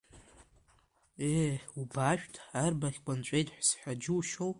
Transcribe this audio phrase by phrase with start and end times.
[1.27, 4.49] Ее, убаашәт, арбаӷьқәа нҵәеит сҳәа џьушьоу!